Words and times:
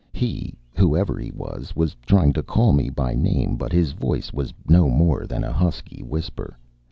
He, 0.13 0.57
whoever 0.75 1.19
he 1.19 1.29
was, 1.29 1.75
was 1.75 1.95
trying 2.07 2.33
to 2.33 2.41
call 2.41 2.73
me 2.73 2.89
by 2.89 3.13
name, 3.13 3.55
but 3.55 3.71
his 3.71 3.91
voice 3.91 4.33
was 4.33 4.51
no 4.67 4.89
more 4.89 5.27
than 5.27 5.43
a 5.43 5.53
husky 5.53 6.01
whisper. 6.01 6.57